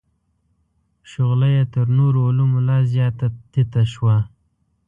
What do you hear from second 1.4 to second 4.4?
یې تر نورو علومو لا زیاته تته شوه.